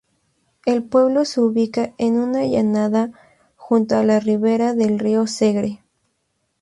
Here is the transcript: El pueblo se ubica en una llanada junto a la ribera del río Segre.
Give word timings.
El 0.65 0.83
pueblo 0.83 1.25
se 1.25 1.41
ubica 1.41 1.93
en 1.99 2.17
una 2.17 2.43
llanada 2.47 3.11
junto 3.55 3.97
a 3.97 4.03
la 4.03 4.19
ribera 4.19 4.73
del 4.73 4.97
río 4.97 5.27
Segre. 5.27 5.83